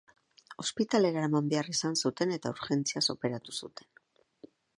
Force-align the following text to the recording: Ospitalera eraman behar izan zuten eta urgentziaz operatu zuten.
Ospitalera 0.63 1.19
eraman 1.21 1.51
behar 1.51 1.69
izan 1.75 1.99
zuten 2.07 2.33
eta 2.39 2.53
urgentziaz 2.57 3.05
operatu 3.17 3.57
zuten. 3.61 4.55